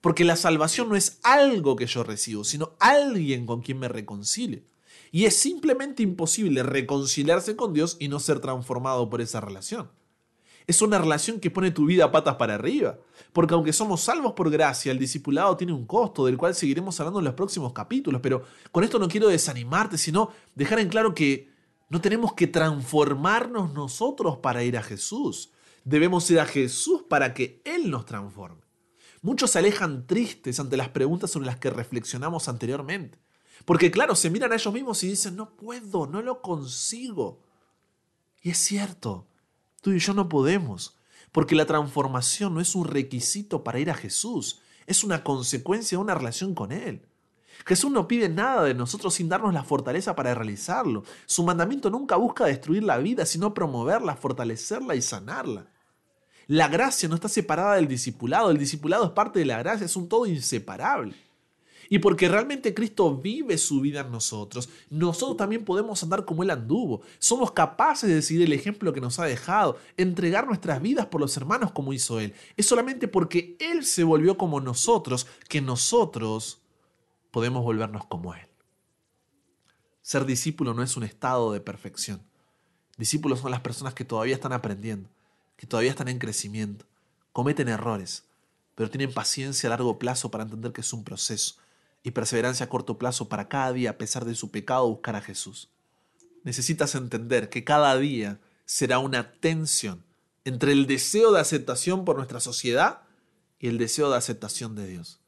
Porque 0.00 0.24
la 0.24 0.36
salvación 0.36 0.88
no 0.88 0.94
es 0.94 1.18
algo 1.24 1.74
que 1.74 1.86
yo 1.86 2.04
recibo, 2.04 2.44
sino 2.44 2.76
alguien 2.78 3.46
con 3.46 3.62
quien 3.62 3.80
me 3.80 3.88
reconcilie. 3.88 4.64
Y 5.12 5.26
es 5.26 5.36
simplemente 5.36 6.02
imposible 6.02 6.62
reconciliarse 6.62 7.54
con 7.54 7.74
Dios 7.74 7.98
y 8.00 8.08
no 8.08 8.18
ser 8.18 8.40
transformado 8.40 9.10
por 9.10 9.20
esa 9.20 9.42
relación. 9.42 9.90
Es 10.66 10.80
una 10.80 10.98
relación 10.98 11.38
que 11.38 11.50
pone 11.50 11.70
tu 11.70 11.84
vida 11.84 12.10
patas 12.10 12.36
para 12.36 12.54
arriba. 12.54 12.98
Porque 13.34 13.52
aunque 13.52 13.74
somos 13.74 14.00
salvos 14.00 14.32
por 14.32 14.50
gracia, 14.50 14.90
el 14.90 14.98
discipulado 14.98 15.56
tiene 15.56 15.74
un 15.74 15.86
costo 15.86 16.24
del 16.24 16.38
cual 16.38 16.54
seguiremos 16.54 16.98
hablando 16.98 17.18
en 17.18 17.26
los 17.26 17.34
próximos 17.34 17.74
capítulos. 17.74 18.22
Pero 18.22 18.42
con 18.70 18.84
esto 18.84 18.98
no 18.98 19.06
quiero 19.06 19.28
desanimarte, 19.28 19.98
sino 19.98 20.30
dejar 20.54 20.78
en 20.78 20.88
claro 20.88 21.14
que 21.14 21.50
no 21.90 22.00
tenemos 22.00 22.32
que 22.32 22.46
transformarnos 22.46 23.74
nosotros 23.74 24.38
para 24.38 24.64
ir 24.64 24.78
a 24.78 24.82
Jesús. 24.82 25.52
Debemos 25.84 26.30
ir 26.30 26.40
a 26.40 26.46
Jesús 26.46 27.02
para 27.06 27.34
que 27.34 27.60
Él 27.66 27.90
nos 27.90 28.06
transforme. 28.06 28.62
Muchos 29.20 29.50
se 29.50 29.58
alejan 29.58 30.06
tristes 30.06 30.58
ante 30.58 30.78
las 30.78 30.88
preguntas 30.88 31.30
sobre 31.30 31.46
las 31.46 31.58
que 31.58 31.68
reflexionamos 31.68 32.48
anteriormente. 32.48 33.18
Porque 33.64 33.90
claro, 33.90 34.14
se 34.14 34.30
miran 34.30 34.52
a 34.52 34.56
ellos 34.56 34.72
mismos 34.72 35.02
y 35.04 35.08
dicen, 35.08 35.36
no 35.36 35.56
puedo, 35.56 36.06
no 36.06 36.22
lo 36.22 36.40
consigo. 36.40 37.40
Y 38.42 38.50
es 38.50 38.58
cierto, 38.58 39.26
Tú 39.82 39.90
y 39.90 39.98
yo 39.98 40.14
no 40.14 40.28
podemos, 40.28 40.96
porque 41.32 41.56
la 41.56 41.66
transformación 41.66 42.54
no 42.54 42.60
es 42.60 42.76
un 42.76 42.84
requisito 42.84 43.64
para 43.64 43.80
ir 43.80 43.90
a 43.90 43.94
Jesús, 43.94 44.60
es 44.86 45.02
una 45.02 45.24
consecuencia 45.24 45.98
de 45.98 46.02
una 46.02 46.14
relación 46.14 46.54
con 46.54 46.70
Él. 46.70 47.04
Jesús 47.66 47.90
no 47.90 48.06
pide 48.06 48.28
nada 48.28 48.62
de 48.62 48.74
nosotros 48.74 49.14
sin 49.14 49.28
darnos 49.28 49.52
la 49.52 49.64
fortaleza 49.64 50.14
para 50.14 50.34
realizarlo. 50.34 51.02
Su 51.26 51.42
mandamiento 51.42 51.90
nunca 51.90 52.14
busca 52.14 52.44
destruir 52.44 52.84
la 52.84 52.98
vida, 52.98 53.26
sino 53.26 53.54
promoverla, 53.54 54.16
fortalecerla 54.16 54.94
y 54.94 55.02
sanarla. 55.02 55.66
La 56.46 56.68
gracia 56.68 57.08
no 57.08 57.16
está 57.16 57.28
separada 57.28 57.74
del 57.74 57.88
discipulado, 57.88 58.52
el 58.52 58.58
discipulado 58.58 59.04
es 59.04 59.10
parte 59.10 59.40
de 59.40 59.46
la 59.46 59.58
gracia, 59.58 59.84
es 59.84 59.96
un 59.96 60.08
todo 60.08 60.26
inseparable. 60.26 61.16
Y 61.92 61.98
porque 61.98 62.26
realmente 62.26 62.72
Cristo 62.72 63.14
vive 63.18 63.58
su 63.58 63.82
vida 63.82 64.00
en 64.00 64.10
nosotros, 64.10 64.70
nosotros 64.88 65.36
también 65.36 65.62
podemos 65.62 66.02
andar 66.02 66.24
como 66.24 66.42
Él 66.42 66.48
anduvo. 66.48 67.02
Somos 67.18 67.52
capaces 67.52 68.08
de 68.08 68.22
seguir 68.22 68.44
el 68.44 68.54
ejemplo 68.54 68.94
que 68.94 69.00
nos 69.02 69.18
ha 69.18 69.26
dejado, 69.26 69.76
entregar 69.98 70.46
nuestras 70.46 70.80
vidas 70.80 71.04
por 71.04 71.20
los 71.20 71.36
hermanos 71.36 71.70
como 71.72 71.92
hizo 71.92 72.18
Él. 72.18 72.32
Es 72.56 72.64
solamente 72.64 73.08
porque 73.08 73.58
Él 73.60 73.84
se 73.84 74.04
volvió 74.04 74.38
como 74.38 74.58
nosotros 74.58 75.26
que 75.50 75.60
nosotros 75.60 76.62
podemos 77.30 77.62
volvernos 77.62 78.06
como 78.06 78.34
Él. 78.34 78.48
Ser 80.00 80.24
discípulo 80.24 80.72
no 80.72 80.82
es 80.82 80.96
un 80.96 81.02
estado 81.02 81.52
de 81.52 81.60
perfección. 81.60 82.22
Discípulos 82.96 83.40
son 83.40 83.50
las 83.50 83.60
personas 83.60 83.92
que 83.92 84.06
todavía 84.06 84.36
están 84.36 84.54
aprendiendo, 84.54 85.10
que 85.58 85.66
todavía 85.66 85.90
están 85.90 86.08
en 86.08 86.18
crecimiento, 86.18 86.86
cometen 87.34 87.68
errores, 87.68 88.24
pero 88.76 88.88
tienen 88.88 89.12
paciencia 89.12 89.68
a 89.68 89.72
largo 89.72 89.98
plazo 89.98 90.30
para 90.30 90.44
entender 90.44 90.72
que 90.72 90.80
es 90.80 90.94
un 90.94 91.04
proceso 91.04 91.61
y 92.02 92.10
perseverancia 92.10 92.66
a 92.66 92.68
corto 92.68 92.98
plazo 92.98 93.28
para 93.28 93.48
cada 93.48 93.72
día, 93.72 93.90
a 93.90 93.98
pesar 93.98 94.24
de 94.24 94.34
su 94.34 94.50
pecado, 94.50 94.88
buscar 94.88 95.16
a 95.16 95.20
Jesús. 95.20 95.68
Necesitas 96.44 96.94
entender 96.94 97.48
que 97.48 97.64
cada 97.64 97.96
día 97.96 98.40
será 98.64 98.98
una 98.98 99.32
tensión 99.32 100.04
entre 100.44 100.72
el 100.72 100.86
deseo 100.86 101.32
de 101.32 101.40
aceptación 101.40 102.04
por 102.04 102.16
nuestra 102.16 102.40
sociedad 102.40 103.02
y 103.58 103.68
el 103.68 103.78
deseo 103.78 104.10
de 104.10 104.16
aceptación 104.16 104.74
de 104.74 104.88
Dios. 104.88 105.20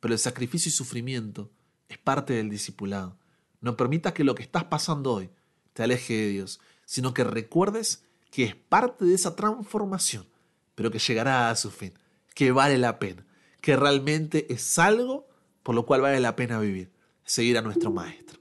Pero 0.00 0.14
el 0.14 0.18
sacrificio 0.18 0.68
y 0.68 0.72
sufrimiento 0.72 1.50
es 1.88 1.98
parte 1.98 2.34
del 2.34 2.50
discipulado. 2.50 3.16
No 3.60 3.76
permitas 3.76 4.12
que 4.12 4.24
lo 4.24 4.34
que 4.34 4.42
estás 4.42 4.64
pasando 4.64 5.12
hoy 5.12 5.30
te 5.72 5.84
aleje 5.84 6.14
de 6.14 6.28
Dios, 6.28 6.60
sino 6.84 7.14
que 7.14 7.24
recuerdes 7.24 8.02
que 8.30 8.44
es 8.44 8.54
parte 8.56 9.04
de 9.04 9.14
esa 9.14 9.36
transformación, 9.36 10.26
pero 10.74 10.90
que 10.90 10.98
llegará 10.98 11.50
a 11.50 11.56
su 11.56 11.70
fin, 11.70 11.92
que 12.34 12.50
vale 12.52 12.78
la 12.78 12.98
pena, 12.98 13.24
que 13.60 13.76
realmente 13.76 14.52
es 14.52 14.78
algo 14.78 15.27
por 15.68 15.74
lo 15.74 15.84
cual 15.84 16.00
vale 16.00 16.18
la 16.18 16.34
pena 16.34 16.58
vivir, 16.58 16.90
seguir 17.24 17.58
a 17.58 17.60
nuestro 17.60 17.90
Maestro. 17.90 18.40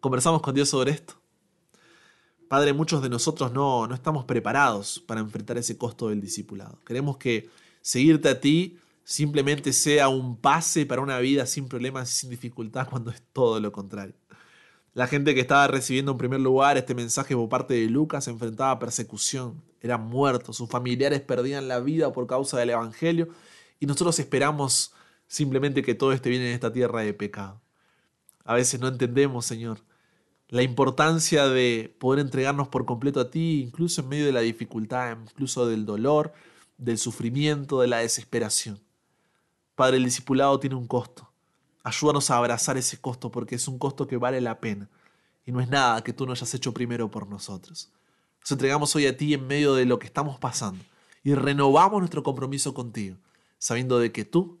Conversamos 0.00 0.42
con 0.42 0.52
Dios 0.52 0.68
sobre 0.68 0.90
esto. 0.90 1.14
Padre, 2.48 2.72
muchos 2.72 3.00
de 3.04 3.08
nosotros 3.08 3.52
no, 3.52 3.86
no 3.86 3.94
estamos 3.94 4.24
preparados 4.24 4.98
para 5.06 5.20
enfrentar 5.20 5.58
ese 5.58 5.78
costo 5.78 6.08
del 6.08 6.20
discipulado. 6.20 6.80
Queremos 6.84 7.18
que 7.18 7.48
seguirte 7.82 8.28
a 8.28 8.40
ti 8.40 8.80
simplemente 9.04 9.72
sea 9.72 10.08
un 10.08 10.36
pase 10.36 10.86
para 10.86 11.02
una 11.02 11.20
vida 11.20 11.46
sin 11.46 11.68
problemas 11.68 12.10
y 12.10 12.18
sin 12.18 12.30
dificultad 12.30 12.88
cuando 12.90 13.12
es 13.12 13.22
todo 13.32 13.60
lo 13.60 13.70
contrario. 13.70 14.16
La 14.92 15.06
gente 15.06 15.36
que 15.36 15.42
estaba 15.42 15.68
recibiendo 15.68 16.10
en 16.10 16.18
primer 16.18 16.40
lugar 16.40 16.76
este 16.76 16.96
mensaje 16.96 17.36
por 17.36 17.48
parte 17.48 17.74
de 17.74 17.88
Lucas 17.88 18.24
se 18.24 18.32
enfrentaba 18.32 18.72
a 18.72 18.78
persecución, 18.80 19.62
eran 19.80 20.04
muertos, 20.04 20.56
sus 20.56 20.68
familiares 20.68 21.20
perdían 21.20 21.68
la 21.68 21.78
vida 21.78 22.12
por 22.12 22.26
causa 22.26 22.58
del 22.58 22.70
Evangelio 22.70 23.28
y 23.78 23.86
nosotros 23.86 24.18
esperamos 24.18 24.90
simplemente 25.26 25.82
que 25.82 25.94
todo 25.94 26.12
esté 26.12 26.30
bien 26.30 26.42
en 26.42 26.52
esta 26.52 26.72
tierra 26.72 27.00
de 27.00 27.14
pecado. 27.14 27.60
A 28.44 28.54
veces 28.54 28.80
no 28.80 28.88
entendemos, 28.88 29.46
Señor, 29.46 29.80
la 30.48 30.62
importancia 30.62 31.48
de 31.48 31.94
poder 31.98 32.20
entregarnos 32.20 32.68
por 32.68 32.84
completo 32.84 33.20
a 33.20 33.30
ti, 33.30 33.62
incluso 33.62 34.00
en 34.00 34.08
medio 34.08 34.26
de 34.26 34.32
la 34.32 34.40
dificultad, 34.40 35.16
incluso 35.20 35.66
del 35.66 35.84
dolor, 35.84 36.32
del 36.78 36.98
sufrimiento, 36.98 37.80
de 37.80 37.88
la 37.88 37.98
desesperación. 37.98 38.80
Padre, 39.74 39.96
el 39.96 40.04
discipulado 40.04 40.60
tiene 40.60 40.76
un 40.76 40.86
costo. 40.86 41.30
Ayúdanos 41.82 42.30
a 42.30 42.36
abrazar 42.36 42.76
ese 42.76 43.00
costo 43.00 43.30
porque 43.30 43.56
es 43.56 43.68
un 43.68 43.78
costo 43.78 44.06
que 44.06 44.16
vale 44.16 44.40
la 44.40 44.60
pena 44.60 44.88
y 45.44 45.52
no 45.52 45.60
es 45.60 45.68
nada 45.68 46.02
que 46.02 46.12
tú 46.12 46.26
no 46.26 46.32
hayas 46.32 46.52
hecho 46.54 46.74
primero 46.74 47.10
por 47.10 47.28
nosotros. 47.28 47.92
Nos 48.40 48.52
entregamos 48.52 48.94
hoy 48.96 49.06
a 49.06 49.16
ti 49.16 49.34
en 49.34 49.46
medio 49.46 49.74
de 49.74 49.86
lo 49.86 49.98
que 49.98 50.06
estamos 50.06 50.38
pasando 50.38 50.84
y 51.22 51.34
renovamos 51.34 52.00
nuestro 52.00 52.22
compromiso 52.22 52.74
contigo, 52.74 53.16
sabiendo 53.58 53.98
de 53.98 54.12
que 54.12 54.24
tú 54.24 54.60